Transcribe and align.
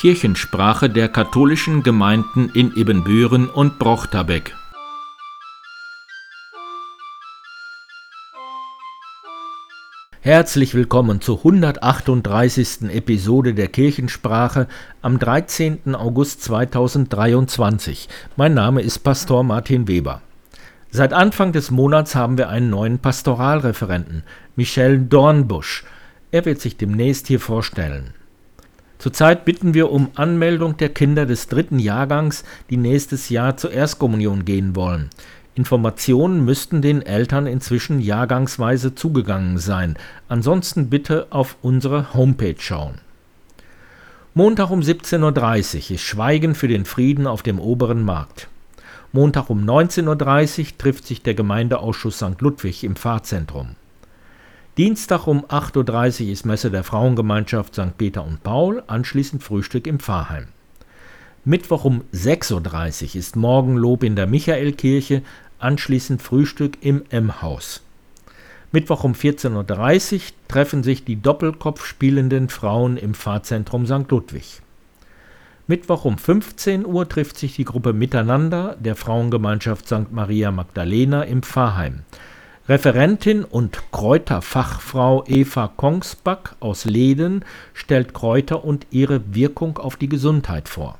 Kirchensprache 0.00 0.88
der 0.88 1.10
katholischen 1.10 1.82
Gemeinden 1.82 2.50
in 2.54 2.74
Ibbenbüren 2.74 3.50
und 3.50 3.78
Brochterbeck. 3.78 4.54
Herzlich 10.22 10.74
willkommen 10.74 11.20
zur 11.20 11.36
138. 11.36 12.88
Episode 12.94 13.52
der 13.52 13.68
Kirchensprache 13.68 14.68
am 15.02 15.18
13. 15.18 15.94
August 15.94 16.44
2023. 16.44 18.08
Mein 18.36 18.54
Name 18.54 18.80
ist 18.80 19.00
Pastor 19.00 19.44
Martin 19.44 19.86
Weber. 19.86 20.22
Seit 20.90 21.12
Anfang 21.12 21.52
des 21.52 21.70
Monats 21.70 22.14
haben 22.14 22.38
wir 22.38 22.48
einen 22.48 22.70
neuen 22.70 23.00
Pastoralreferenten, 23.00 24.22
Michel 24.56 24.98
Dornbusch. 24.98 25.84
Er 26.30 26.46
wird 26.46 26.62
sich 26.62 26.78
demnächst 26.78 27.26
hier 27.26 27.38
vorstellen. 27.38 28.14
Zurzeit 29.00 29.46
bitten 29.46 29.72
wir 29.72 29.90
um 29.90 30.10
Anmeldung 30.14 30.76
der 30.76 30.90
Kinder 30.90 31.24
des 31.24 31.48
dritten 31.48 31.78
Jahrgangs, 31.78 32.44
die 32.68 32.76
nächstes 32.76 33.30
Jahr 33.30 33.56
zur 33.56 33.72
Erstkommunion 33.72 34.44
gehen 34.44 34.76
wollen. 34.76 35.08
Informationen 35.54 36.44
müssten 36.44 36.82
den 36.82 37.00
Eltern 37.00 37.46
inzwischen 37.46 38.00
jahrgangsweise 38.00 38.94
zugegangen 38.94 39.56
sein. 39.56 39.96
Ansonsten 40.28 40.90
bitte 40.90 41.28
auf 41.30 41.56
unsere 41.62 42.12
Homepage 42.12 42.56
schauen. 42.58 42.96
Montag 44.34 44.70
um 44.70 44.80
17.30 44.80 45.76
Uhr 45.76 45.94
ist 45.94 46.02
Schweigen 46.02 46.54
für 46.54 46.68
den 46.68 46.84
Frieden 46.84 47.26
auf 47.26 47.42
dem 47.42 47.58
oberen 47.58 48.04
Markt. 48.04 48.48
Montag 49.12 49.48
um 49.48 49.64
19.30 49.64 50.58
Uhr 50.60 50.78
trifft 50.78 51.06
sich 51.06 51.22
der 51.22 51.34
Gemeindeausschuss 51.34 52.18
St. 52.18 52.40
Ludwig 52.40 52.84
im 52.84 52.96
Pfarrzentrum. 52.96 53.76
Dienstag 54.76 55.26
um 55.26 55.44
8.30 55.46 56.26
Uhr 56.26 56.32
ist 56.32 56.46
Messe 56.46 56.70
der 56.70 56.84
Frauengemeinschaft 56.84 57.74
St. 57.74 57.98
Peter 57.98 58.24
und 58.24 58.44
Paul, 58.44 58.84
anschließend 58.86 59.42
Frühstück 59.42 59.88
im 59.88 59.98
Pfarrheim. 59.98 60.46
Mittwoch 61.44 61.84
um 61.84 62.04
6.30 62.14 63.08
Uhr 63.08 63.16
ist 63.16 63.34
Morgenlob 63.34 64.04
in 64.04 64.14
der 64.14 64.28
Michaelkirche, 64.28 65.22
anschließend 65.58 66.22
Frühstück 66.22 66.78
im 66.82 67.02
M-Haus. 67.10 67.82
Mittwoch 68.70 69.02
um 69.02 69.12
14.30 69.14 70.14
Uhr 70.14 70.20
treffen 70.46 70.84
sich 70.84 71.04
die 71.04 71.20
Doppelkopf 71.20 71.84
spielenden 71.84 72.48
Frauen 72.48 72.96
im 72.96 73.14
Pfarrzentrum 73.14 73.86
St. 73.86 74.08
Ludwig. 74.08 74.62
Mittwoch 75.66 76.04
um 76.04 76.16
15 76.16 76.86
Uhr 76.86 77.08
trifft 77.08 77.38
sich 77.38 77.56
die 77.56 77.64
Gruppe 77.64 77.92
Miteinander 77.92 78.76
der 78.78 78.94
Frauengemeinschaft 78.94 79.88
St. 79.88 80.12
Maria 80.12 80.52
Magdalena 80.52 81.22
im 81.22 81.42
Pfarrheim. 81.42 82.02
Referentin 82.68 83.42
und 83.42 83.80
Kräuterfachfrau 83.90 85.24
Eva 85.26 85.72
Kongsback 85.76 86.54
aus 86.60 86.84
Leden 86.84 87.44
stellt 87.74 88.14
Kräuter 88.14 88.64
und 88.64 88.86
ihre 88.90 89.34
Wirkung 89.34 89.78
auf 89.78 89.96
die 89.96 90.08
Gesundheit 90.08 90.68
vor. 90.68 90.98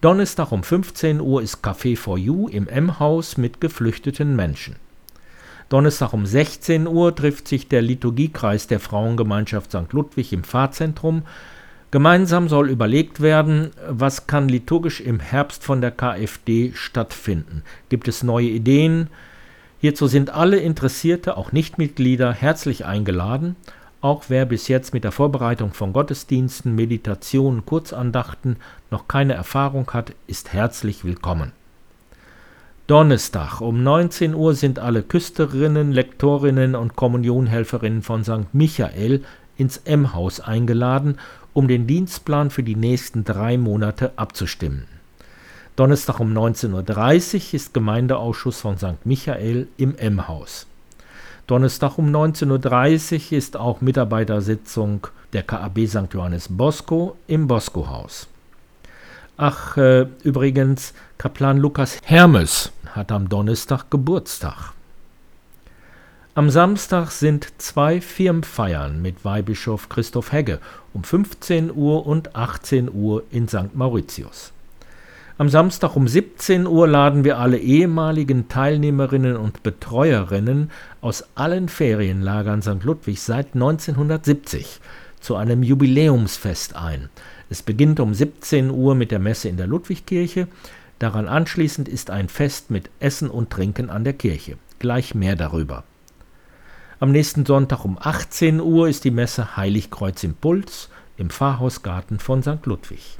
Donnerstag 0.00 0.50
um 0.50 0.62
15 0.62 1.20
Uhr 1.20 1.42
ist 1.42 1.62
Café 1.62 1.96
for 1.96 2.16
You 2.16 2.48
im 2.48 2.66
M-Haus 2.68 3.36
mit 3.36 3.60
geflüchteten 3.60 4.34
Menschen. 4.34 4.76
Donnerstag 5.68 6.14
um 6.14 6.24
16 6.26 6.88
Uhr 6.88 7.14
trifft 7.14 7.46
sich 7.46 7.68
der 7.68 7.82
Liturgiekreis 7.82 8.66
der 8.66 8.80
Frauengemeinschaft 8.80 9.70
St. 9.70 9.92
Ludwig 9.92 10.32
im 10.32 10.42
Pfarrzentrum. 10.42 11.22
Gemeinsam 11.92 12.48
soll 12.48 12.70
überlegt 12.70 13.20
werden, 13.20 13.70
was 13.88 14.26
kann 14.26 14.48
liturgisch 14.48 15.00
im 15.00 15.20
Herbst 15.20 15.62
von 15.62 15.80
der 15.80 15.90
KfD 15.90 16.72
stattfinden. 16.74 17.62
Gibt 17.88 18.08
es 18.08 18.22
neue 18.22 18.48
Ideen? 18.48 19.10
Hierzu 19.80 20.08
sind 20.08 20.28
alle 20.28 20.58
Interessierte, 20.58 21.38
auch 21.38 21.52
Nichtmitglieder, 21.52 22.34
herzlich 22.34 22.84
eingeladen. 22.84 23.56
Auch 24.02 24.24
wer 24.28 24.44
bis 24.44 24.68
jetzt 24.68 24.92
mit 24.92 25.04
der 25.04 25.12
Vorbereitung 25.12 25.72
von 25.72 25.94
Gottesdiensten, 25.94 26.74
Meditationen, 26.74 27.64
Kurzandachten 27.64 28.56
noch 28.90 29.08
keine 29.08 29.32
Erfahrung 29.32 29.90
hat, 29.92 30.12
ist 30.26 30.52
herzlich 30.52 31.02
willkommen. 31.04 31.52
Donnerstag 32.88 33.62
um 33.62 33.82
19 33.82 34.34
Uhr 34.34 34.54
sind 34.54 34.78
alle 34.78 35.02
Küsterinnen, 35.02 35.92
Lektorinnen 35.92 36.74
und 36.74 36.96
Kommunionhelferinnen 36.96 38.02
von 38.02 38.22
St. 38.22 38.52
Michael 38.52 39.22
ins 39.56 39.78
M-Haus 39.78 40.40
eingeladen, 40.40 41.16
um 41.54 41.68
den 41.68 41.86
Dienstplan 41.86 42.50
für 42.50 42.62
die 42.62 42.76
nächsten 42.76 43.24
drei 43.24 43.56
Monate 43.56 44.12
abzustimmen. 44.16 44.99
Donnerstag 45.76 46.20
um 46.20 46.36
19.30 46.36 47.34
Uhr 47.34 47.54
ist 47.54 47.74
Gemeindeausschuss 47.74 48.60
von 48.60 48.76
St. 48.76 49.04
Michael 49.04 49.68
im 49.76 49.96
M-Haus. 49.96 50.66
Donnerstag 51.46 51.98
um 51.98 52.14
19.30 52.14 53.32
Uhr 53.32 53.38
ist 53.38 53.56
auch 53.56 53.80
Mitarbeitersitzung 53.80 55.06
der 55.32 55.42
KAB 55.42 55.86
St. 55.86 56.12
Johannes 56.12 56.48
Bosco 56.48 57.16
im 57.26 57.46
Bosco-Haus. 57.46 58.28
Ach, 59.36 59.76
äh, 59.76 60.06
übrigens, 60.22 60.92
Kaplan 61.16 61.58
Lukas 61.58 61.98
Hermes 62.04 62.72
hat 62.94 63.10
am 63.10 63.28
Donnerstag 63.28 63.90
Geburtstag. 63.90 64.74
Am 66.34 66.50
Samstag 66.50 67.10
sind 67.10 67.48
zwei 67.58 68.00
Firmfeiern 68.00 69.00
mit 69.02 69.24
Weihbischof 69.24 69.88
Christoph 69.88 70.32
Hegge 70.32 70.60
um 70.92 71.04
15 71.04 71.74
Uhr 71.74 72.06
und 72.06 72.36
18 72.36 72.90
Uhr 72.92 73.24
in 73.30 73.48
St. 73.48 73.74
Mauritius. 73.74 74.52
Am 75.40 75.48
Samstag 75.48 75.96
um 75.96 76.06
17 76.06 76.66
Uhr 76.66 76.86
laden 76.86 77.24
wir 77.24 77.38
alle 77.38 77.56
ehemaligen 77.56 78.48
Teilnehmerinnen 78.48 79.38
und 79.38 79.62
Betreuerinnen 79.62 80.70
aus 81.00 81.24
allen 81.34 81.70
Ferienlagern 81.70 82.60
St. 82.60 82.84
Ludwig 82.84 83.22
seit 83.22 83.54
1970 83.54 84.82
zu 85.18 85.36
einem 85.36 85.62
Jubiläumsfest 85.62 86.76
ein. 86.76 87.08
Es 87.48 87.62
beginnt 87.62 88.00
um 88.00 88.12
17 88.12 88.68
Uhr 88.68 88.94
mit 88.94 89.12
der 89.12 89.18
Messe 89.18 89.48
in 89.48 89.56
der 89.56 89.66
Ludwigkirche. 89.66 90.46
Daran 90.98 91.26
anschließend 91.26 91.88
ist 91.88 92.10
ein 92.10 92.28
Fest 92.28 92.70
mit 92.70 92.90
Essen 93.00 93.30
und 93.30 93.48
Trinken 93.48 93.88
an 93.88 94.04
der 94.04 94.12
Kirche. 94.12 94.58
Gleich 94.78 95.14
mehr 95.14 95.36
darüber. 95.36 95.84
Am 96.98 97.12
nächsten 97.12 97.46
Sonntag 97.46 97.86
um 97.86 97.96
18 97.98 98.60
Uhr 98.60 98.90
ist 98.90 99.04
die 99.04 99.10
Messe 99.10 99.56
Heiligkreuz 99.56 100.22
Impuls 100.22 100.90
im 101.16 101.30
Pfarrhausgarten 101.30 102.18
von 102.18 102.42
St. 102.42 102.66
Ludwig. 102.66 103.16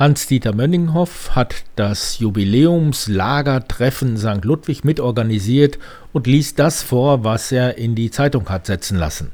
Hans-Dieter 0.00 0.54
Mönninghoff 0.54 1.36
hat 1.36 1.66
das 1.76 2.20
Jubiläumslagertreffen 2.20 4.16
St. 4.16 4.46
Ludwig 4.46 4.82
mitorganisiert 4.82 5.78
und 6.14 6.26
liest 6.26 6.58
das 6.58 6.82
vor, 6.82 7.22
was 7.22 7.52
er 7.52 7.76
in 7.76 7.94
die 7.94 8.10
Zeitung 8.10 8.48
hat 8.48 8.64
setzen 8.64 8.96
lassen. 8.96 9.30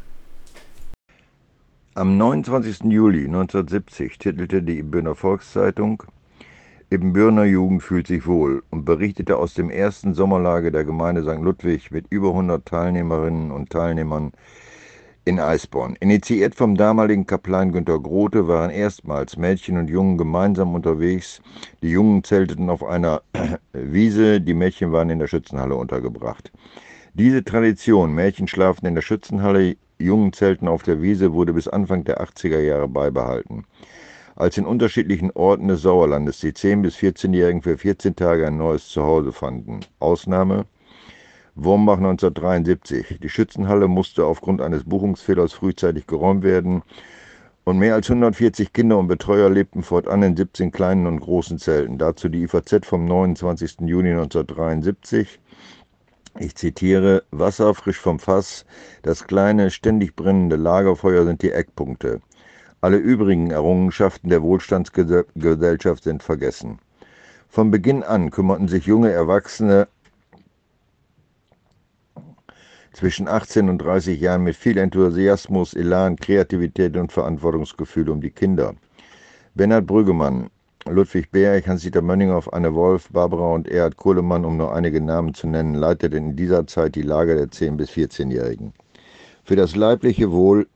Am 1.94 2.18
29. 2.18 2.80
Juli 2.90 3.26
1970 3.26 4.18
titelte 4.18 4.60
die 4.60 4.80
Ibbenbürner 4.80 5.14
Volkszeitung 5.14 6.02
Ibbenbürner 6.90 7.44
Jugend 7.44 7.84
fühlt 7.84 8.08
sich 8.08 8.26
wohl 8.26 8.64
und 8.70 8.84
berichtete 8.84 9.36
aus 9.36 9.54
dem 9.54 9.70
ersten 9.70 10.14
Sommerlager 10.14 10.72
der 10.72 10.84
Gemeinde 10.84 11.22
St. 11.22 11.42
Ludwig 11.42 11.92
mit 11.92 12.06
über 12.10 12.30
100 12.30 12.66
Teilnehmerinnen 12.66 13.52
und 13.52 13.70
Teilnehmern 13.70 14.32
in 15.26 15.40
Eisborn. 15.40 15.96
Initiiert 15.98 16.54
vom 16.54 16.76
damaligen 16.76 17.26
Kaplan 17.26 17.72
Günter 17.72 17.98
Grote 17.98 18.46
waren 18.46 18.70
erstmals 18.70 19.36
Mädchen 19.36 19.76
und 19.76 19.90
Jungen 19.90 20.16
gemeinsam 20.16 20.72
unterwegs. 20.72 21.42
Die 21.82 21.90
Jungen 21.90 22.22
zelteten 22.22 22.70
auf 22.70 22.84
einer 22.84 23.22
Wiese, 23.72 24.40
die 24.40 24.54
Mädchen 24.54 24.92
waren 24.92 25.10
in 25.10 25.18
der 25.18 25.26
Schützenhalle 25.26 25.74
untergebracht. 25.74 26.52
Diese 27.14 27.42
Tradition, 27.42 28.14
Mädchen 28.14 28.46
schlafen 28.46 28.86
in 28.86 28.94
der 28.94 29.02
Schützenhalle, 29.02 29.76
Jungen 29.98 30.32
zelten 30.32 30.68
auf 30.68 30.84
der 30.84 31.02
Wiese, 31.02 31.32
wurde 31.32 31.52
bis 31.52 31.66
Anfang 31.66 32.04
der 32.04 32.22
80er 32.22 32.60
Jahre 32.60 32.86
beibehalten. 32.86 33.64
Als 34.36 34.56
in 34.58 34.64
unterschiedlichen 34.64 35.32
Orten 35.32 35.66
des 35.66 35.82
Sauerlandes 35.82 36.38
die 36.38 36.52
10- 36.52 36.82
bis 36.82 36.94
14-Jährigen 36.98 37.62
für 37.62 37.76
14 37.76 38.14
Tage 38.14 38.46
ein 38.46 38.58
neues 38.58 38.90
Zuhause 38.90 39.32
fanden. 39.32 39.80
Ausnahme 39.98 40.66
Wormbach 41.58 41.96
1973. 41.96 43.18
Die 43.22 43.28
Schützenhalle 43.30 43.88
musste 43.88 44.26
aufgrund 44.26 44.60
eines 44.60 44.84
Buchungsfehlers 44.84 45.54
frühzeitig 45.54 46.06
geräumt 46.06 46.42
werden 46.42 46.82
und 47.64 47.78
mehr 47.78 47.94
als 47.94 48.10
140 48.10 48.74
Kinder 48.74 48.98
und 48.98 49.06
Betreuer 49.08 49.48
lebten 49.48 49.82
fortan 49.82 50.22
in 50.22 50.36
17 50.36 50.70
kleinen 50.70 51.06
und 51.06 51.20
großen 51.20 51.58
Zelten. 51.58 51.96
Dazu 51.96 52.28
die 52.28 52.42
IVZ 52.42 52.84
vom 52.84 53.06
29. 53.06 53.80
Juni 53.86 54.10
1973. 54.10 55.40
Ich 56.38 56.54
zitiere, 56.56 57.22
Wasser 57.30 57.74
frisch 57.74 58.00
vom 58.00 58.18
Fass, 58.18 58.66
das 59.00 59.26
kleine, 59.26 59.70
ständig 59.70 60.14
brennende 60.14 60.56
Lagerfeuer 60.56 61.24
sind 61.24 61.40
die 61.40 61.52
Eckpunkte. 61.52 62.20
Alle 62.82 62.98
übrigen 62.98 63.50
Errungenschaften 63.50 64.28
der 64.28 64.42
Wohlstandsgesellschaft 64.42 66.04
sind 66.04 66.22
vergessen. 66.22 66.80
Von 67.48 67.70
Beginn 67.70 68.02
an 68.02 68.30
kümmerten 68.30 68.68
sich 68.68 68.84
junge 68.84 69.10
Erwachsene 69.10 69.88
zwischen 72.96 73.28
18 73.28 73.68
und 73.68 73.76
30 73.78 74.18
Jahren 74.18 74.42
mit 74.42 74.56
viel 74.56 74.78
Enthusiasmus, 74.78 75.74
Elan, 75.74 76.16
Kreativität 76.16 76.96
und 76.96 77.12
Verantwortungsgefühl 77.12 78.08
um 78.08 78.22
die 78.22 78.30
Kinder. 78.30 78.74
Bernhard 79.54 79.86
Brüggemann, 79.86 80.48
Ludwig 80.88 81.30
Berg, 81.30 81.66
Hans-Dieter 81.66 82.00
Mönninghoff, 82.00 82.50
Anne 82.54 82.74
Wolf, 82.74 83.10
Barbara 83.12 83.52
und 83.52 83.68
Erhard 83.68 83.98
Kohlemann, 83.98 84.46
um 84.46 84.56
nur 84.56 84.74
einige 84.74 85.02
Namen 85.02 85.34
zu 85.34 85.46
nennen, 85.46 85.74
leiteten 85.74 86.30
in 86.30 86.36
dieser 86.36 86.66
Zeit 86.66 86.94
die 86.94 87.02
Lager 87.02 87.34
der 87.34 87.48
10- 87.48 87.76
bis 87.76 87.90
14-Jährigen. 87.90 88.72
Für 89.44 89.56
das 89.56 89.76
leibliche 89.76 90.32
Wohl 90.32 90.66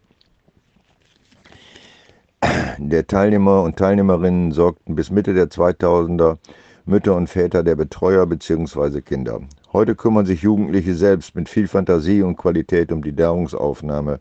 der 2.76 3.06
Teilnehmer 3.06 3.62
und 3.62 3.76
Teilnehmerinnen 3.76 4.52
sorgten 4.52 4.94
bis 4.94 5.11
Mitte 5.11 5.32
der 5.32 5.46
2000er 5.46 6.37
Mütter 6.84 7.17
und 7.17 7.28
Väter 7.28 7.62
der 7.62 7.76
Betreuer 7.76 8.26
bzw. 8.26 9.00
Kinder. 9.00 9.40
Heute 9.72 9.94
kümmern 9.94 10.26
sich 10.26 10.43
Jugendliche 10.43 10.94
selbst 10.94 11.37
mit 11.37 11.49
viel 11.49 11.69
Fantasie 11.69 12.22
und 12.22 12.37
Qualität 12.37 12.90
um 12.90 13.02
die 13.02 13.12
Nahrungsaufnahme 13.12 14.20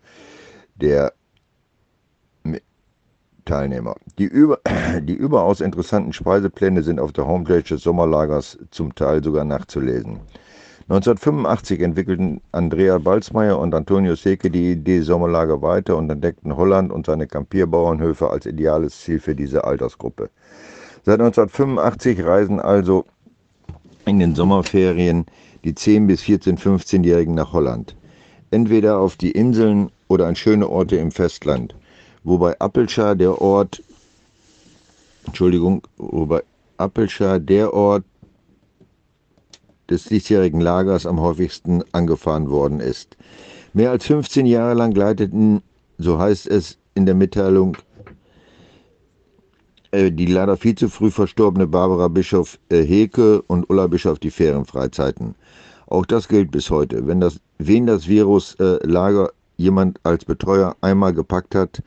der 0.75 1.13
Teilnehmer. 3.46 3.96
Die, 4.19 4.25
über, 4.25 4.60
die 5.01 5.16
überaus 5.16 5.60
interessanten 5.60 6.13
Speisepläne 6.13 6.84
sind 6.84 7.00
auf 7.00 7.13
der 7.13 7.25
Homepage 7.25 7.63
des 7.63 7.81
Sommerlagers 7.81 8.60
zum 8.69 8.94
Teil 8.94 9.24
sogar 9.24 9.44
nachzulesen. 9.44 10.19
1985 10.88 11.81
entwickelten 11.81 12.42
Andrea 12.51 13.00
Balzmeier 13.00 13.60
und 13.60 13.74
Antonio 13.74 14.16
Seke 14.16 14.51
die 14.51 14.72
Idee 14.72 15.01
Sommerlager 15.01 15.62
weiter 15.63 15.98
und 15.98 16.10
entdeckten 16.12 16.56
Holland 16.56 16.92
und 16.92 17.07
seine 17.07 17.28
Kampierbauernhöfe 17.28 18.30
als 18.30 18.46
ideales 18.46 19.00
Ziel 19.01 19.19
für 19.19 19.36
diese 19.36 19.63
Altersgruppe. 19.63 20.30
Seit 21.06 21.19
1985 21.19 22.24
reisen 22.24 22.60
also 22.60 23.06
in 24.06 24.19
den 24.19 24.36
Sommerferien 24.36 25.25
die 25.63 25.75
10 25.75 26.07
bis 26.07 26.22
14, 26.22 26.57
15-Jährigen 26.57 27.36
nach 27.36 27.54
Holland. 27.54 27.96
Entweder 28.51 29.00
auf 29.00 29.16
die 29.16 29.31
Inseln 29.31 29.92
oder 30.07 30.28
an 30.28 30.36
schöne 30.36 30.68
Orte 30.69 30.96
im 30.96 31.12
Festland, 31.12 31.75
wobei 32.24 32.60
Appelschar 32.60 33.16
der 33.16 33.42
Ort, 33.42 33.84
Entschuldigung, 35.25 35.84
wobei 35.98 36.42
Appelschar 36.78 37.40
der 37.40 37.74
Ort 37.74 38.04
des 39.90 40.06
diesjährigen 40.06 40.62
Lagers 40.62 41.06
am 41.06 41.19
häufigsten 41.19 41.84
angefahren 41.92 42.50
worden 42.50 42.80
ist. 42.80 43.18
Mehr 43.74 43.92
als 43.92 44.06
15 44.06 44.46
Jahre 44.46 44.74
lang 44.74 44.94
leiteten, 44.94 45.62
so 45.98 46.18
heißt 46.18 46.48
es 46.48 46.78
in 46.96 47.06
der 47.06 47.16
Mitteilung, 47.16 47.78
die 49.91 50.25
leider 50.27 50.57
viel 50.57 50.75
zu 50.75 50.89
früh 50.89 51.12
verstorbene 51.12 51.68
Barbara 51.68 52.07
Bischof 52.07 52.59
äh, 52.69 52.83
Heke 52.83 53.41
und 53.44 53.69
Ulla 53.69 53.88
Bischof 53.88 54.19
die 54.19 54.31
Ferienfreizeiten. 54.31 55.36
Auch 55.88 56.06
das 56.06 56.27
gilt 56.27 56.51
bis 56.51 56.69
heute. 56.69 57.07
Wenn 57.07 57.19
das, 57.19 57.39
wen 57.57 57.88
das 57.88 58.07
Viruslager 58.07 59.25
äh, 59.25 59.31
jemand 59.57 60.00
als 60.03 60.25
Betreuer 60.25 60.75
einmal 60.81 61.13
gepackt 61.13 61.56
hat, 61.56 61.81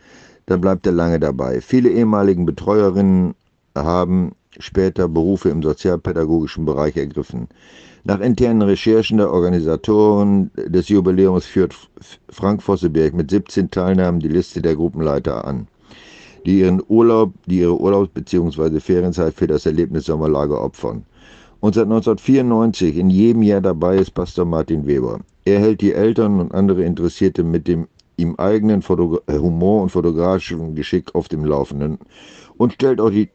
dann 0.46 0.60
bleibt 0.60 0.86
er 0.86 0.92
lange 0.92 1.20
dabei. 1.20 1.60
Viele 1.60 1.90
ehemaligen 1.90 2.44
Betreuerinnen 2.44 3.34
haben 3.76 4.32
später 4.58 5.08
Berufe 5.08 5.48
im 5.48 5.62
sozialpädagogischen 5.62 6.64
Bereich 6.64 6.96
ergriffen. 6.96 7.48
Nach 8.04 8.18
internen 8.18 8.62
Recherchen 8.62 9.18
der 9.18 9.30
Organisatoren 9.30 10.50
des 10.56 10.88
Jubiläums 10.88 11.46
führt 11.46 11.76
Frank 12.28 12.60
Vosseberg 12.62 13.14
mit 13.14 13.30
17 13.30 13.70
Teilnahmen 13.70 14.18
die 14.18 14.28
Liste 14.28 14.60
der 14.60 14.74
Gruppenleiter 14.74 15.44
an, 15.44 15.68
die 16.46 16.60
ihren 16.60 16.82
Urlaub, 16.88 17.32
die 17.46 17.60
ihre 17.60 17.80
Urlaubs- 17.80 18.10
bzw. 18.12 18.80
Ferienzeit 18.80 19.34
für 19.34 19.46
das 19.46 19.66
Erlebnis 19.66 20.06
Sommerlager 20.06 20.62
opfern. 20.62 21.04
Und 21.60 21.74
seit 21.74 21.84
1994 21.84 22.96
in 22.96 23.10
jedem 23.10 23.42
Jahr 23.42 23.60
dabei 23.60 23.96
ist 23.96 24.12
Pastor 24.12 24.44
Martin 24.44 24.86
Weber. 24.86 25.20
Er 25.44 25.60
hält 25.60 25.80
die 25.80 25.92
Eltern 25.92 26.40
und 26.40 26.52
andere 26.52 26.82
Interessierte 26.82 27.44
mit 27.44 27.68
dem 27.68 27.86
ihm 28.16 28.34
eigenen 28.36 28.82
Fotogra 28.82 29.20
äh, 29.26 29.38
Humor 29.38 29.82
und 29.82 29.90
fotografischen 29.90 30.74
Geschick 30.74 31.14
auf 31.14 31.28
dem 31.28 31.44
Laufenden 31.44 31.98
und 32.56 32.74
stellt 32.74 33.00
auch 33.00 33.10
die, 33.10 33.28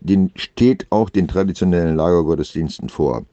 den, 0.00 0.32
steht 0.36 0.86
auch 0.90 1.10
den 1.10 1.28
traditionellen 1.28 1.96
Lagergottesdiensten 1.96 2.88
vor. 2.88 3.24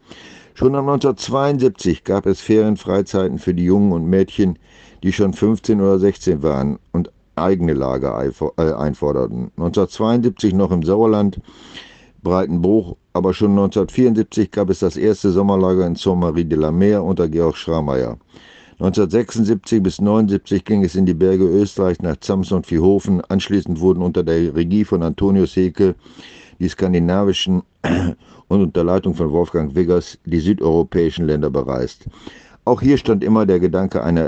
Schon 0.54 0.76
1972 0.76 2.04
gab 2.04 2.26
es 2.26 2.40
Ferienfreizeiten 2.40 3.40
für 3.40 3.54
die 3.54 3.66
Jungen 3.66 3.92
und 3.92 4.06
Mädchen, 4.06 4.60
die 5.02 5.12
schon 5.12 5.34
15 5.34 5.81
oder 5.81 6.00
16 6.00 6.44
waren 6.44 6.80
und 6.92 7.12
eigene 7.35 7.74
Lager 7.74 8.24
äh, 8.24 8.74
einforderten. 8.74 9.51
1972 9.57 10.53
noch 10.53 10.71
im 10.71 10.83
Sauerland, 10.83 11.39
Breitenbruch, 12.21 12.95
aber 13.13 13.33
schon 13.33 13.51
1974 13.51 14.51
gab 14.51 14.69
es 14.69 14.80
das 14.80 14.97
erste 14.97 15.31
Sommerlager 15.31 15.85
in 15.85 15.95
Saint-Marie 15.95 16.45
de 16.45 16.57
la 16.57 16.71
Mer 16.71 17.03
unter 17.03 17.27
Georg 17.27 17.57
Schrameyer. 17.57 18.18
1976 18.80 19.83
bis 19.83 20.00
1979 20.00 20.65
ging 20.65 20.83
es 20.83 20.95
in 20.95 21.06
die 21.06 21.13
Berge 21.13 21.45
Österreich 21.45 22.01
nach 22.01 22.18
Zams 22.18 22.51
und 22.51 22.65
Viehofen. 22.65 23.21
Anschließend 23.21 23.80
wurden 23.80 24.01
unter 24.01 24.24
der 24.24 24.56
Regie 24.56 24.83
von 24.83 25.03
Antonius 25.03 25.56
Heke 25.56 25.95
die 26.59 26.69
skandinavischen 26.69 27.62
und 28.47 28.62
unter 28.62 28.83
Leitung 28.83 29.15
von 29.15 29.31
Wolfgang 29.31 29.75
Wiggers 29.75 30.18
die 30.25 30.39
südeuropäischen 30.39 31.27
Länder 31.27 31.50
bereist. 31.50 32.06
Auch 32.65 32.80
hier 32.80 32.98
stand 32.98 33.25
immer 33.25 33.45
der 33.45 33.60
Gedanke 33.60 34.04
einer 34.04 34.21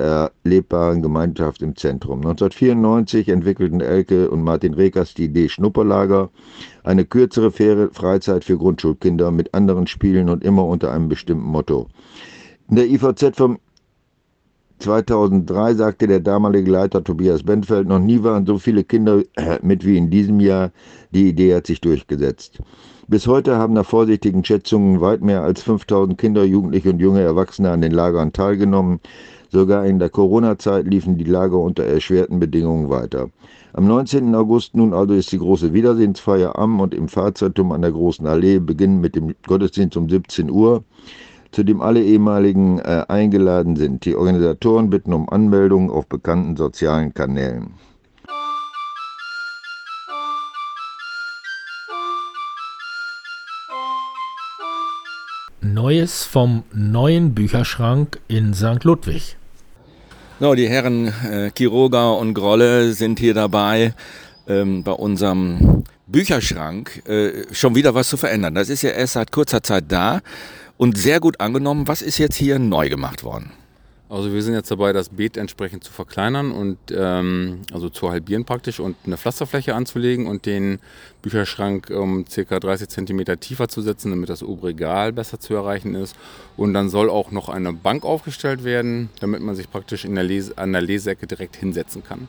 erlebbaren 0.43 1.01
Gemeinschaft 1.01 1.61
im 1.61 1.77
Zentrum. 1.77 2.17
1994 2.17 3.29
entwickelten 3.29 3.79
Elke 3.79 4.29
und 4.29 4.43
Martin 4.43 4.73
Rekers 4.73 5.13
die 5.13 5.25
Idee 5.25 5.47
Schnupperlager, 5.47 6.29
eine 6.83 7.05
kürzere, 7.05 7.51
faire 7.51 7.89
Freizeit 7.93 8.43
für 8.43 8.57
Grundschulkinder 8.57 9.31
mit 9.31 9.53
anderen 9.53 9.87
Spielen 9.87 10.27
und 10.27 10.43
immer 10.43 10.65
unter 10.65 10.91
einem 10.91 11.07
bestimmten 11.07 11.45
Motto. 11.45 11.87
In 12.69 12.75
der 12.75 12.89
IVZ 12.89 13.37
vom 13.37 13.57
2003 14.79 15.73
sagte 15.75 16.07
der 16.07 16.19
damalige 16.19 16.69
Leiter 16.69 17.03
Tobias 17.03 17.43
Benfeld, 17.43 17.87
noch 17.87 17.99
nie 17.99 18.23
waren 18.23 18.45
so 18.45 18.57
viele 18.57 18.83
Kinder 18.83 19.23
mit 19.61 19.85
wie 19.85 19.97
in 19.97 20.09
diesem 20.09 20.39
Jahr. 20.39 20.71
Die 21.11 21.29
Idee 21.29 21.55
hat 21.55 21.67
sich 21.67 21.81
durchgesetzt. 21.81 22.59
Bis 23.07 23.27
heute 23.27 23.57
haben 23.57 23.73
nach 23.73 23.85
vorsichtigen 23.85 24.43
Schätzungen 24.43 24.99
weit 24.99 25.21
mehr 25.21 25.43
als 25.43 25.61
5000 25.61 26.17
Kinder, 26.17 26.43
Jugendliche 26.43 26.89
und 26.89 26.99
junge 26.99 27.21
Erwachsene 27.21 27.69
an 27.71 27.81
den 27.81 27.91
Lagern 27.91 28.33
teilgenommen. 28.33 28.99
Sogar 29.51 29.85
in 29.85 29.99
der 29.99 30.09
Corona-Zeit 30.09 30.87
liefen 30.87 31.17
die 31.17 31.23
Lager 31.23 31.59
unter 31.59 31.83
erschwerten 31.83 32.39
Bedingungen 32.39 32.89
weiter. 32.89 33.29
Am 33.73 33.85
19. 33.85 34.33
August 34.35 34.75
nun 34.75 34.93
also 34.93 35.13
ist 35.13 35.31
die 35.31 35.37
große 35.37 35.73
Wiedersehensfeier 35.73 36.57
am 36.57 36.79
und 36.79 36.93
im 36.93 37.07
Fahrzeitum 37.07 37.71
an 37.71 37.81
der 37.81 37.91
Großen 37.91 38.25
Allee, 38.25 38.59
beginnen 38.59 38.99
mit 39.01 39.15
dem 39.15 39.35
Gottesdienst 39.45 39.95
um 39.97 40.09
17 40.09 40.49
Uhr, 40.49 40.83
zu 41.55 41.63
dem 41.63 41.79
alle 41.81 42.03
ehemaligen 42.03 42.79
äh, 42.79 43.05
eingeladen 43.07 43.77
sind. 43.77 44.03
Die 44.03 44.13
Organisatoren 44.13 44.89
bitten 44.89 45.13
um 45.13 45.29
Anmeldungen 45.29 45.89
auf 45.89 46.05
bekannten 46.07 46.57
sozialen 46.57 47.13
Kanälen. 47.13 47.75
Neues 55.61 56.23
vom 56.23 56.63
neuen 56.73 57.33
Bücherschrank 57.33 58.19
in 58.27 58.53
St. 58.53 58.83
Ludwig. 58.83 59.37
So, 60.41 60.55
die 60.55 60.67
Herren 60.67 61.07
äh, 61.07 61.51
Kiroga 61.55 62.09
und 62.09 62.33
Grolle 62.33 62.91
sind 62.91 63.17
hier 63.17 63.33
dabei, 63.33 63.93
ähm, 64.47 64.83
bei 64.83 64.91
unserem 64.91 65.85
Bücherschrank 66.07 67.07
äh, 67.07 67.45
schon 67.53 67.75
wieder 67.75 67.95
was 67.95 68.09
zu 68.09 68.17
verändern. 68.17 68.55
Das 68.55 68.69
ist 68.69 68.81
ja 68.81 68.91
erst 68.91 69.13
seit 69.13 69.31
kurzer 69.31 69.63
Zeit 69.63 69.85
da 69.87 70.21
und 70.77 70.97
sehr 70.97 71.19
gut 71.19 71.39
angenommen. 71.39 71.87
Was 71.87 72.01
ist 72.01 72.17
jetzt 72.17 72.35
hier 72.35 72.59
neu 72.59 72.89
gemacht 72.89 73.23
worden? 73.23 73.51
Also 74.07 74.31
wir 74.31 74.43
sind 74.43 74.53
jetzt 74.53 74.69
dabei, 74.69 74.93
das 74.93 75.09
Beet 75.09 75.35
entsprechend 75.35 75.83
zu 75.83 75.91
verkleinern 75.91 76.51
und 76.51 76.77
ähm, 76.95 77.61
also 77.73 77.89
zu 77.89 78.11
halbieren 78.11 78.45
praktisch 78.45 78.79
und 78.79 78.95
eine 79.03 79.17
Pflasterfläche 79.17 79.73
anzulegen 79.73 80.27
und 80.27 80.45
den 80.45 80.77
Bücherschrank 81.23 81.89
um 81.89 82.23
ca. 82.25 82.59
30 82.59 82.87
cm 82.87 83.39
tiefer 83.39 83.67
zu 83.67 83.81
setzen, 83.81 84.11
damit 84.11 84.29
das 84.29 84.43
obere 84.43 84.67
Regal 84.67 85.11
besser 85.11 85.39
zu 85.39 85.55
erreichen 85.55 85.95
ist. 85.95 86.15
Und 86.55 86.75
dann 86.75 86.89
soll 86.89 87.09
auch 87.09 87.31
noch 87.31 87.49
eine 87.49 87.73
Bank 87.73 88.05
aufgestellt 88.05 88.63
werden, 88.63 89.09
damit 89.21 89.41
man 89.41 89.55
sich 89.55 89.71
praktisch 89.71 90.05
in 90.05 90.13
der 90.13 90.23
Lese, 90.23 90.55
an 90.55 90.71
der 90.71 90.81
Leseecke 90.81 91.25
direkt 91.25 91.55
hinsetzen 91.55 92.03
kann. 92.03 92.27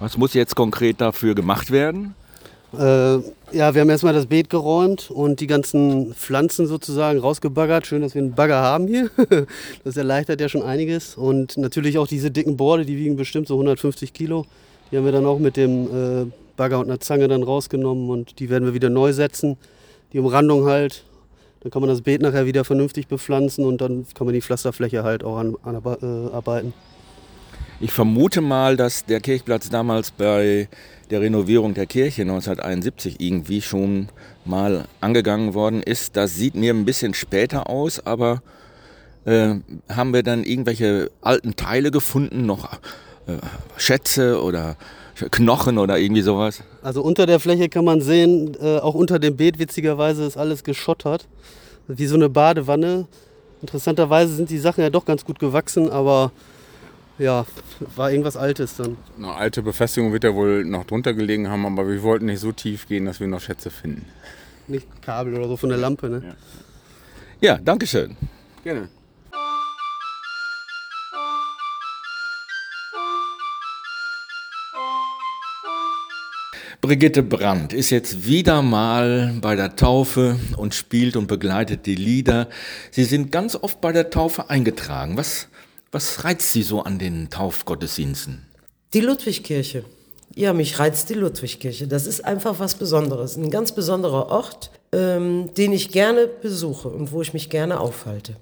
Was 0.00 0.18
muss 0.18 0.34
jetzt 0.34 0.56
konkret 0.56 1.00
dafür 1.00 1.36
gemacht 1.36 1.70
werden? 1.70 2.16
Äh, 2.72 3.18
ja, 3.52 3.72
wir 3.74 3.80
haben 3.80 3.88
erstmal 3.88 4.12
das 4.12 4.26
Beet 4.26 4.50
geräumt 4.50 5.10
und 5.10 5.40
die 5.40 5.46
ganzen 5.46 6.12
Pflanzen 6.14 6.66
sozusagen 6.66 7.18
rausgebaggert. 7.18 7.86
Schön, 7.86 8.02
dass 8.02 8.14
wir 8.14 8.20
einen 8.20 8.34
Bagger 8.34 8.60
haben 8.60 8.86
hier. 8.86 9.10
Das 9.84 9.96
erleichtert 9.96 10.40
ja 10.40 10.48
schon 10.48 10.62
einiges. 10.62 11.16
Und 11.16 11.56
natürlich 11.56 11.96
auch 11.98 12.06
diese 12.06 12.30
dicken 12.30 12.56
Borde, 12.56 12.84
die 12.84 12.98
wiegen 12.98 13.16
bestimmt 13.16 13.48
so 13.48 13.54
150 13.54 14.12
Kilo. 14.12 14.44
Die 14.90 14.96
haben 14.96 15.04
wir 15.04 15.12
dann 15.12 15.26
auch 15.26 15.38
mit 15.38 15.56
dem 15.56 15.86
äh, 15.86 16.26
Bagger 16.56 16.80
und 16.80 16.86
einer 16.86 17.00
Zange 17.00 17.28
dann 17.28 17.42
rausgenommen 17.42 18.10
und 18.10 18.38
die 18.38 18.50
werden 18.50 18.64
wir 18.64 18.74
wieder 18.74 18.90
neu 18.90 19.12
setzen. 19.12 19.56
Die 20.12 20.18
Umrandung 20.18 20.66
halt. 20.66 21.04
Dann 21.60 21.72
kann 21.72 21.82
man 21.82 21.88
das 21.88 22.02
Beet 22.02 22.22
nachher 22.22 22.46
wieder 22.46 22.64
vernünftig 22.64 23.08
bepflanzen 23.08 23.64
und 23.64 23.80
dann 23.80 24.06
kann 24.14 24.26
man 24.26 24.34
die 24.34 24.42
Pflasterfläche 24.42 25.02
halt 25.02 25.24
auch 25.24 25.38
anarbeiten. 25.38 26.04
An, 26.46 26.66
äh, 26.68 26.72
ich 27.80 27.92
vermute 27.92 28.40
mal, 28.40 28.76
dass 28.76 29.04
der 29.04 29.20
Kirchplatz 29.20 29.70
damals 29.70 30.10
bei 30.10 30.68
der 31.10 31.20
Renovierung 31.20 31.74
der 31.74 31.86
Kirche 31.86 32.22
1971 32.22 33.16
irgendwie 33.20 33.62
schon 33.62 34.08
mal 34.44 34.86
angegangen 35.00 35.54
worden 35.54 35.82
ist. 35.82 36.16
Das 36.16 36.34
sieht 36.34 36.54
mir 36.54 36.74
ein 36.74 36.84
bisschen 36.84 37.14
später 37.14 37.70
aus, 37.70 38.04
aber 38.04 38.42
äh, 39.24 39.54
haben 39.88 40.12
wir 40.12 40.22
dann 40.22 40.44
irgendwelche 40.44 41.10
alten 41.20 41.56
Teile 41.56 41.90
gefunden, 41.90 42.46
noch 42.46 42.72
äh, 43.26 43.38
Schätze 43.76 44.42
oder 44.42 44.76
Knochen 45.30 45.78
oder 45.78 45.98
irgendwie 45.98 46.22
sowas? 46.22 46.62
Also 46.82 47.02
unter 47.02 47.26
der 47.26 47.40
Fläche 47.40 47.68
kann 47.68 47.84
man 47.84 48.00
sehen, 48.00 48.56
äh, 48.60 48.78
auch 48.78 48.94
unter 48.94 49.18
dem 49.18 49.36
Beet 49.36 49.58
witzigerweise 49.58 50.24
ist 50.24 50.36
alles 50.36 50.64
geschottert. 50.64 51.26
Wie 51.88 52.06
so 52.06 52.16
eine 52.16 52.28
Badewanne. 52.28 53.06
Interessanterweise 53.60 54.34
sind 54.34 54.50
die 54.50 54.58
Sachen 54.58 54.82
ja 54.82 54.90
doch 54.90 55.04
ganz 55.04 55.24
gut 55.24 55.38
gewachsen, 55.38 55.90
aber 55.90 56.32
ja, 57.18 57.46
war 57.96 58.10
irgendwas 58.10 58.36
Altes 58.36 58.76
dann. 58.76 58.96
Eine 59.16 59.34
alte 59.34 59.62
Befestigung 59.62 60.12
wird 60.12 60.24
ja 60.24 60.34
wohl 60.34 60.64
noch 60.64 60.84
drunter 60.84 61.14
gelegen 61.14 61.48
haben, 61.48 61.66
aber 61.66 61.88
wir 61.88 62.02
wollten 62.02 62.26
nicht 62.26 62.40
so 62.40 62.52
tief 62.52 62.86
gehen, 62.86 63.06
dass 63.06 63.20
wir 63.20 63.26
noch 63.26 63.40
Schätze 63.40 63.70
finden. 63.70 64.06
Nicht 64.66 64.86
Kabel 65.02 65.34
oder 65.34 65.48
so 65.48 65.56
von 65.56 65.68
der 65.68 65.78
Lampe, 65.78 66.08
ne? 66.08 66.36
Ja, 67.40 67.54
ja 67.54 67.58
danke 67.58 67.86
schön. 67.86 68.16
Gerne. 68.62 68.88
Brigitte 76.80 77.24
Brandt 77.24 77.72
ist 77.72 77.90
jetzt 77.90 78.24
wieder 78.26 78.62
mal 78.62 79.34
bei 79.40 79.56
der 79.56 79.74
Taufe 79.74 80.38
und 80.56 80.74
spielt 80.74 81.16
und 81.16 81.26
begleitet 81.26 81.86
die 81.86 81.96
Lieder. 81.96 82.48
Sie 82.92 83.02
sind 83.04 83.32
ganz 83.32 83.56
oft 83.56 83.80
bei 83.80 83.90
der 83.90 84.10
Taufe 84.10 84.48
eingetragen. 84.48 85.16
Was, 85.16 85.48
was 85.90 86.24
reizt 86.24 86.52
Sie 86.52 86.62
so 86.62 86.82
an 86.82 86.98
den 86.98 87.30
Taufgottesdiensten? 87.30 88.46
Die 88.94 89.00
Ludwigkirche. 89.00 89.84
Ja, 90.34 90.52
mich 90.52 90.78
reizt 90.78 91.08
die 91.10 91.14
Ludwigkirche. 91.14 91.88
Das 91.88 92.06
ist 92.06 92.24
einfach 92.24 92.58
was 92.58 92.74
Besonderes. 92.74 93.36
Ein 93.36 93.50
ganz 93.50 93.72
besonderer 93.72 94.28
Ort, 94.28 94.70
ähm, 94.92 95.50
den 95.56 95.72
ich 95.72 95.90
gerne 95.90 96.26
besuche 96.26 96.88
und 96.88 97.12
wo 97.12 97.22
ich 97.22 97.32
mich 97.32 97.50
gerne 97.50 97.80
aufhalte. 97.80 98.36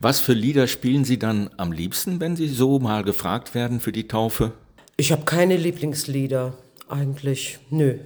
Was 0.00 0.20
für 0.20 0.32
Lieder 0.32 0.66
spielen 0.66 1.04
Sie 1.04 1.18
dann 1.18 1.50
am 1.56 1.72
liebsten, 1.72 2.20
wenn 2.20 2.36
Sie 2.36 2.48
so 2.48 2.78
mal 2.78 3.02
gefragt 3.02 3.54
werden 3.54 3.80
für 3.80 3.92
die 3.92 4.08
Taufe? 4.08 4.52
Ich 4.96 5.12
habe 5.12 5.24
keine 5.24 5.56
Lieblingslieder. 5.56 6.54
Eigentlich, 6.88 7.58
nö. 7.70 7.98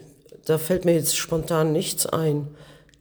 Da 0.45 0.59
fällt 0.59 0.85
mir 0.85 0.95
jetzt 0.95 1.17
spontan 1.17 1.73
nichts 1.73 2.07
ein, 2.07 2.49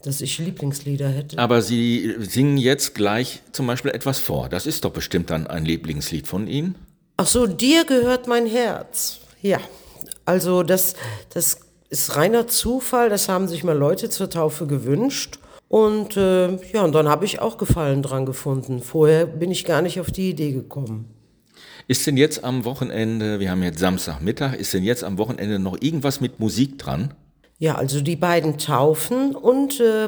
dass 0.03 0.21
ich 0.21 0.37
Lieblingslieder 0.37 1.09
hätte. 1.09 1.37
Aber 1.37 1.61
Sie 1.61 2.15
singen 2.19 2.57
jetzt 2.57 2.95
gleich 2.95 3.41
zum 3.51 3.67
Beispiel 3.67 3.91
etwas 3.91 4.19
vor. 4.19 4.49
Das 4.49 4.65
ist 4.65 4.85
doch 4.85 4.91
bestimmt 4.91 5.29
dann 5.29 5.47
ein 5.47 5.65
Lieblingslied 5.65 6.27
von 6.27 6.47
Ihnen. 6.47 6.75
Ach 7.17 7.27
so, 7.27 7.47
dir 7.47 7.85
gehört 7.85 8.27
mein 8.27 8.45
Herz. 8.45 9.19
Ja, 9.41 9.59
also 10.25 10.63
das, 10.63 10.95
das 11.33 11.59
ist 11.89 12.15
reiner 12.15 12.47
Zufall. 12.47 13.09
Das 13.09 13.27
haben 13.27 13.47
sich 13.47 13.63
mal 13.63 13.77
Leute 13.77 14.09
zur 14.09 14.29
Taufe 14.29 14.67
gewünscht. 14.67 15.39
Und 15.67 16.17
äh, 16.17 16.55
ja, 16.71 16.83
und 16.83 16.93
dann 16.93 17.09
habe 17.09 17.25
ich 17.25 17.39
auch 17.39 17.57
Gefallen 17.57 18.01
dran 18.01 18.25
gefunden. 18.25 18.81
Vorher 18.81 19.25
bin 19.25 19.51
ich 19.51 19.65
gar 19.65 19.81
nicht 19.81 19.99
auf 19.99 20.11
die 20.11 20.29
Idee 20.29 20.51
gekommen. 20.51 21.13
Ist 21.87 22.05
denn 22.07 22.17
jetzt 22.17 22.43
am 22.43 22.65
Wochenende, 22.65 23.39
wir 23.39 23.51
haben 23.51 23.63
jetzt 23.63 23.79
Samstagmittag, 23.79 24.53
ist 24.53 24.73
denn 24.73 24.83
jetzt 24.83 25.03
am 25.03 25.17
Wochenende 25.17 25.59
noch 25.59 25.81
irgendwas 25.81 26.21
mit 26.21 26.39
Musik 26.39 26.77
dran? 26.77 27.13
Ja, 27.61 27.75
also 27.75 27.99
die 27.99 28.15
beiden 28.15 28.57
taufen 28.57 29.35
und 29.35 29.81
äh, 29.81 30.07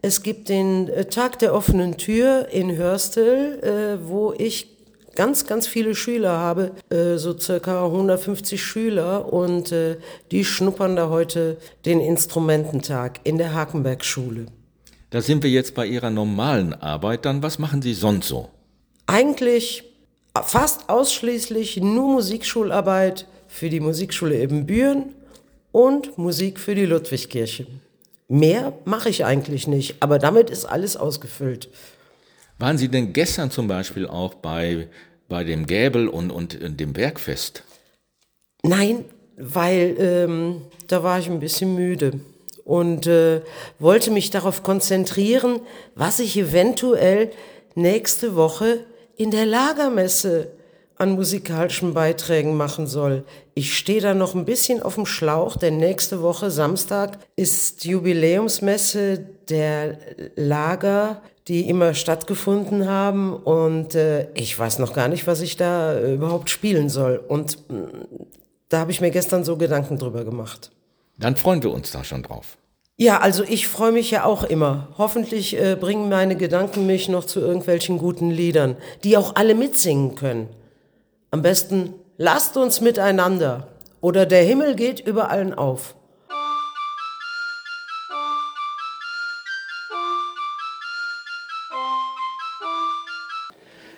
es 0.00 0.22
gibt 0.22 0.48
den 0.48 0.88
äh, 0.88 1.04
Tag 1.04 1.38
der 1.40 1.54
offenen 1.54 1.98
Tür 1.98 2.48
in 2.50 2.74
Hörstel, 2.74 3.60
äh, 4.00 4.08
wo 4.08 4.32
ich 4.32 4.74
ganz, 5.14 5.46
ganz 5.46 5.66
viele 5.66 5.94
Schüler 5.94 6.38
habe, 6.38 6.72
äh, 6.88 7.18
so 7.18 7.38
circa 7.38 7.84
150 7.84 8.62
Schüler 8.62 9.30
und 9.30 9.72
äh, 9.72 9.98
die 10.30 10.42
schnuppern 10.46 10.96
da 10.96 11.10
heute 11.10 11.58
den 11.84 12.00
Instrumententag 12.00 13.20
in 13.24 13.36
der 13.36 13.52
Hakenberg-Schule. 13.52 14.46
Da 15.10 15.20
sind 15.20 15.42
wir 15.42 15.50
jetzt 15.50 15.74
bei 15.74 15.86
Ihrer 15.86 16.08
normalen 16.08 16.72
Arbeit. 16.72 17.26
Dann 17.26 17.42
was 17.42 17.58
machen 17.58 17.82
Sie 17.82 17.92
sonst 17.92 18.28
so? 18.28 18.48
Eigentlich 19.06 19.84
fast 20.34 20.88
ausschließlich 20.88 21.76
nur 21.76 22.08
Musikschularbeit 22.14 23.26
für 23.48 23.68
die 23.68 23.80
Musikschule 23.80 24.40
Ebenbüren 24.40 25.14
und 25.76 26.16
Musik 26.16 26.58
für 26.58 26.74
die 26.74 26.86
Ludwigkirche. 26.86 27.66
Mehr 28.28 28.72
mache 28.86 29.10
ich 29.10 29.26
eigentlich 29.26 29.66
nicht, 29.66 29.96
aber 30.00 30.18
damit 30.18 30.48
ist 30.48 30.64
alles 30.64 30.96
ausgefüllt. 30.96 31.68
Waren 32.58 32.78
Sie 32.78 32.88
denn 32.88 33.12
gestern 33.12 33.50
zum 33.50 33.68
Beispiel 33.68 34.06
auch 34.06 34.32
bei, 34.32 34.88
bei 35.28 35.44
dem 35.44 35.66
Gäbel 35.66 36.08
und, 36.08 36.30
und 36.30 36.80
dem 36.80 36.94
Bergfest? 36.94 37.62
Nein, 38.62 39.04
weil 39.36 39.96
ähm, 39.98 40.62
da 40.86 41.02
war 41.02 41.18
ich 41.18 41.28
ein 41.28 41.40
bisschen 41.40 41.74
müde 41.74 42.20
und 42.64 43.06
äh, 43.06 43.42
wollte 43.78 44.10
mich 44.10 44.30
darauf 44.30 44.62
konzentrieren, 44.62 45.60
was 45.94 46.20
ich 46.20 46.38
eventuell 46.38 47.32
nächste 47.74 48.34
Woche 48.34 48.86
in 49.14 49.30
der 49.30 49.44
Lagermesse 49.44 50.55
an 50.96 51.12
musikalischen 51.12 51.94
Beiträgen 51.94 52.56
machen 52.56 52.86
soll. 52.86 53.24
Ich 53.54 53.76
stehe 53.76 54.00
da 54.00 54.14
noch 54.14 54.34
ein 54.34 54.44
bisschen 54.44 54.82
auf 54.82 54.94
dem 54.94 55.06
Schlauch, 55.06 55.56
denn 55.56 55.76
nächste 55.76 56.22
Woche 56.22 56.50
Samstag 56.50 57.18
ist 57.36 57.84
Jubiläumsmesse 57.84 59.18
der 59.48 59.98
Lager, 60.36 61.22
die 61.48 61.68
immer 61.68 61.94
stattgefunden 61.94 62.88
haben 62.88 63.32
und 63.34 63.94
äh, 63.94 64.28
ich 64.34 64.58
weiß 64.58 64.78
noch 64.80 64.94
gar 64.94 65.08
nicht, 65.08 65.26
was 65.26 65.40
ich 65.40 65.56
da 65.56 65.94
äh, 65.94 66.14
überhaupt 66.14 66.50
spielen 66.50 66.88
soll. 66.88 67.22
Und 67.28 67.58
äh, 67.70 68.16
da 68.68 68.80
habe 68.80 68.90
ich 68.90 69.00
mir 69.00 69.10
gestern 69.10 69.44
so 69.44 69.56
Gedanken 69.56 69.98
drüber 69.98 70.24
gemacht. 70.24 70.72
Dann 71.18 71.36
freuen 71.36 71.62
wir 71.62 71.70
uns 71.70 71.92
da 71.92 72.02
schon 72.02 72.22
drauf. 72.22 72.58
Ja, 72.98 73.20
also 73.20 73.44
ich 73.44 73.68
freue 73.68 73.92
mich 73.92 74.10
ja 74.10 74.24
auch 74.24 74.42
immer. 74.42 74.88
Hoffentlich 74.96 75.60
äh, 75.60 75.76
bringen 75.78 76.08
meine 76.08 76.34
Gedanken 76.34 76.86
mich 76.86 77.08
noch 77.08 77.26
zu 77.26 77.40
irgendwelchen 77.40 77.98
guten 77.98 78.30
Liedern, 78.30 78.76
die 79.04 79.16
auch 79.16 79.36
alle 79.36 79.54
mitsingen 79.54 80.14
können. 80.14 80.48
Am 81.36 81.42
besten 81.42 81.92
lasst 82.16 82.56
uns 82.56 82.80
miteinander 82.80 83.68
oder 84.00 84.24
der 84.24 84.42
Himmel 84.42 84.74
geht 84.74 85.00
über 85.00 85.28
allen 85.28 85.52
auf. 85.52 85.94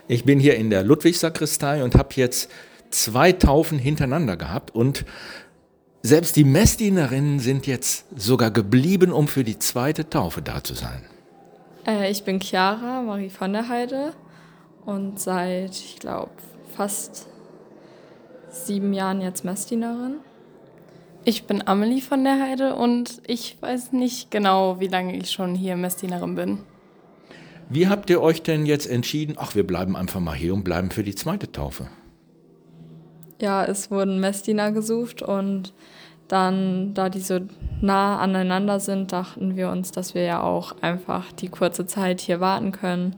Ich 0.09 0.25
bin 0.25 0.40
hier 0.40 0.57
in 0.57 0.68
der 0.68 0.83
Ludwigsakristei 0.83 1.85
und 1.85 1.95
habe 1.95 2.09
jetzt 2.16 2.50
zwei 2.90 3.30
Taufen 3.30 3.78
hintereinander 3.78 4.37
gehabt 4.37 4.75
und 4.75 5.04
selbst 6.02 6.35
die 6.35 6.42
Messdienerinnen 6.42 7.38
sind 7.38 7.68
jetzt 7.68 8.07
sogar 8.16 8.50
geblieben, 8.50 9.12
um 9.12 9.28
für 9.28 9.45
die 9.45 9.61
zweite 9.61 10.11
Taufe 10.11 10.42
da 10.42 10.64
zu 10.64 10.75
sein. 10.75 11.04
Äh, 11.87 12.11
ich 12.11 12.25
bin 12.25 12.40
Chiara 12.40 13.00
Marie 13.00 13.30
von 13.30 13.52
der 13.52 13.68
Heide 13.68 14.12
und 14.85 15.21
seit, 15.21 15.71
ich 15.71 16.00
glaube, 16.00 16.33
fast 16.78 17.26
sieben 18.50 18.92
Jahren 18.92 19.20
jetzt 19.20 19.44
Messdienerin. 19.44 20.16
Ich 21.25 21.44
bin 21.44 21.66
Amelie 21.66 22.00
von 22.00 22.25
der 22.25 22.40
Heide 22.40 22.75
und 22.75 23.20
ich 23.26 23.58
weiß 23.61 23.92
nicht 23.92 24.30
genau, 24.30 24.80
wie 24.80 24.88
lange 24.88 25.16
ich 25.16 25.30
schon 25.30 25.54
hier 25.54 25.76
Messdienerin 25.76 26.35
bin. 26.35 26.58
Wie 27.68 27.88
habt 27.88 28.08
ihr 28.08 28.23
euch 28.23 28.42
denn 28.42 28.64
jetzt 28.64 28.87
entschieden, 28.87 29.35
ach, 29.38 29.54
wir 29.54 29.66
bleiben 29.66 29.94
einfach 29.94 30.20
mal 30.20 30.35
hier 30.35 30.54
und 30.54 30.64
bleiben 30.64 30.90
für 30.90 31.02
die 31.02 31.14
zweite 31.14 31.52
Taufe? 31.52 31.88
ja, 33.40 33.64
es 33.64 33.90
wurden 33.90 34.20
Messdiener 34.20 34.73
gesucht 34.73 35.23
und 35.23 35.73
dann, 36.26 36.92
da 36.92 37.08
die 37.08 37.20
so 37.20 37.40
nah 37.80 38.18
aneinander 38.18 38.80
sind, 38.80 39.12
dachten 39.12 39.56
wir 39.56 39.70
uns, 39.70 39.92
dass 39.92 40.14
wir 40.14 40.23
ja 40.23 40.42
auch 40.42 40.82
einfach 40.82 41.32
die 41.32 41.49
kurze 41.49 41.87
Zeit 41.87 42.20
hier 42.20 42.40
warten 42.40 42.73
können. 42.73 43.16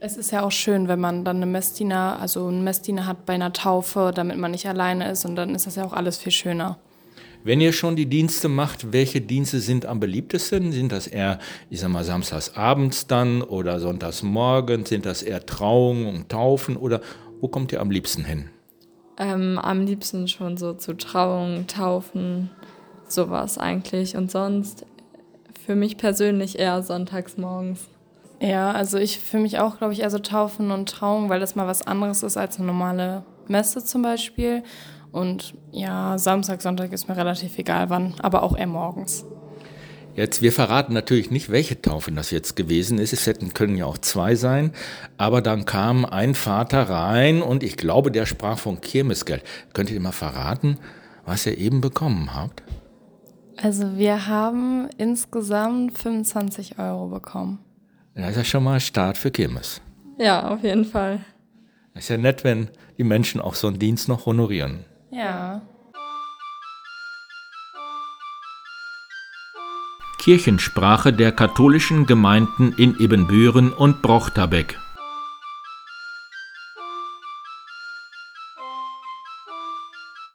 Es 0.00 0.16
ist 0.16 0.30
ja 0.30 0.42
auch 0.42 0.52
schön, 0.52 0.86
wenn 0.86 1.00
man 1.00 1.24
dann 1.24 1.36
eine 1.36 1.46
Messdiener, 1.46 2.18
also 2.20 2.46
einen 2.46 2.62
Messdiener 2.62 3.06
hat 3.06 3.26
bei 3.26 3.34
einer 3.34 3.52
Taufe, 3.52 4.12
damit 4.14 4.38
man 4.38 4.52
nicht 4.52 4.68
alleine 4.68 5.10
ist 5.10 5.24
und 5.24 5.34
dann 5.34 5.54
ist 5.54 5.66
das 5.66 5.74
ja 5.74 5.84
auch 5.84 5.92
alles 5.92 6.18
viel 6.18 6.30
schöner. 6.30 6.78
Wenn 7.42 7.60
ihr 7.60 7.72
schon 7.72 7.96
die 7.96 8.06
Dienste 8.06 8.48
macht, 8.48 8.92
welche 8.92 9.20
Dienste 9.20 9.60
sind 9.60 9.86
am 9.86 10.00
beliebtesten? 10.00 10.72
Sind 10.72 10.92
das 10.92 11.06
eher, 11.06 11.38
ich 11.70 11.80
sag 11.80 11.90
mal, 11.90 12.04
samstags 12.04 12.54
abends 12.56 13.06
dann 13.06 13.42
oder 13.42 13.80
sonntags 13.80 14.22
morgens? 14.22 14.88
Sind 14.88 15.06
das 15.06 15.22
eher 15.22 15.44
Trauungen 15.46 16.06
und 16.14 16.28
Taufen 16.28 16.76
oder 16.76 17.00
wo 17.40 17.48
kommt 17.48 17.72
ihr 17.72 17.80
am 17.80 17.90
liebsten 17.90 18.24
hin? 18.24 18.50
Ähm, 19.18 19.58
am 19.58 19.84
liebsten 19.86 20.28
schon 20.28 20.56
so 20.56 20.74
zu 20.74 20.96
Trauungen, 20.96 21.66
Taufen, 21.66 22.50
sowas 23.08 23.56
eigentlich. 23.56 24.16
Und 24.16 24.30
sonst 24.30 24.84
für 25.64 25.74
mich 25.74 25.96
persönlich 25.96 26.58
eher 26.58 26.82
sonntags 26.82 27.36
morgens. 27.36 27.88
Ja, 28.40 28.70
also 28.70 28.98
ich 28.98 29.18
für 29.18 29.38
mich 29.38 29.58
auch, 29.58 29.78
glaube 29.78 29.92
ich, 29.92 30.00
eher 30.00 30.10
so 30.10 30.18
Taufen 30.18 30.70
und 30.70 30.88
Trauungen, 30.88 31.28
weil 31.28 31.40
das 31.40 31.56
mal 31.56 31.66
was 31.66 31.86
anderes 31.86 32.22
ist 32.22 32.36
als 32.36 32.58
eine 32.58 32.66
normale 32.66 33.24
Messe 33.48 33.84
zum 33.84 34.02
Beispiel. 34.02 34.62
Und 35.10 35.54
ja, 35.72 36.18
Samstag, 36.18 36.62
Sonntag 36.62 36.92
ist 36.92 37.08
mir 37.08 37.16
relativ 37.16 37.58
egal 37.58 37.90
wann, 37.90 38.14
aber 38.20 38.42
auch 38.42 38.56
eher 38.56 38.66
morgens. 38.66 39.24
Jetzt, 40.14 40.42
wir 40.42 40.52
verraten 40.52 40.94
natürlich 40.94 41.30
nicht, 41.30 41.48
welche 41.48 41.80
Taufe 41.80 42.10
das 42.10 42.32
jetzt 42.32 42.56
gewesen 42.56 42.98
ist. 42.98 43.12
Es 43.12 43.26
hätten, 43.26 43.54
können 43.54 43.76
ja 43.76 43.86
auch 43.86 43.98
zwei 43.98 44.34
sein. 44.34 44.72
Aber 45.16 45.42
dann 45.42 45.64
kam 45.64 46.04
ein 46.04 46.34
Vater 46.34 46.90
rein 46.90 47.40
und 47.40 47.62
ich 47.62 47.76
glaube, 47.76 48.10
der 48.10 48.26
sprach 48.26 48.58
von 48.58 48.80
Kirmesgeld. 48.80 49.44
Könnt 49.74 49.90
ihr 49.90 50.00
mal 50.00 50.10
verraten, 50.10 50.78
was 51.24 51.46
ihr 51.46 51.56
eben 51.56 51.80
bekommen 51.80 52.34
habt? 52.34 52.64
Also 53.56 53.96
wir 53.96 54.26
haben 54.26 54.88
insgesamt 54.98 55.96
25 55.96 56.80
Euro 56.80 57.06
bekommen. 57.06 57.60
Das 58.14 58.30
ist 58.30 58.36
ja 58.36 58.44
schon 58.44 58.64
mal 58.64 58.80
Start 58.80 59.16
für 59.16 59.30
Kirmes. 59.30 59.80
Ja, 60.18 60.48
auf 60.48 60.62
jeden 60.62 60.84
Fall. 60.84 61.20
Das 61.94 62.04
ist 62.04 62.10
ja 62.10 62.16
nett, 62.16 62.44
wenn 62.44 62.68
die 62.96 63.04
Menschen 63.04 63.40
auch 63.40 63.54
so 63.54 63.68
einen 63.68 63.78
Dienst 63.78 64.08
noch 64.08 64.26
honorieren. 64.26 64.84
Ja. 65.10 65.62
Kirchensprache 70.18 71.12
der 71.12 71.32
katholischen 71.32 72.06
Gemeinden 72.06 72.74
in 72.76 72.98
Ebenbüren 72.98 73.72
und 73.72 74.02
Brochterbeck. 74.02 74.78